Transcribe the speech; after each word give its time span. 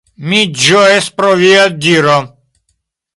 Mi 0.29 0.37
ĝojas 0.61 1.09
pro 1.19 1.29
via 1.41 1.67
diro. 1.85 2.17